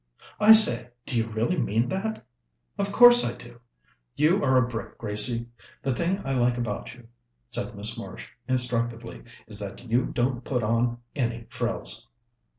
[0.39, 2.25] "I say, do you really mean that?"
[2.79, 3.59] "Of course I do."
[4.17, 5.45] "You are a brick, Gracie.
[5.83, 7.07] The thing I like about you,"
[7.51, 12.07] said Miss Marsh instructively, "is that you don't put on any frills."